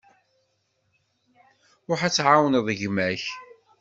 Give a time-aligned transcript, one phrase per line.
[1.89, 3.23] Ruḥ ad tεawneḍ gma-k.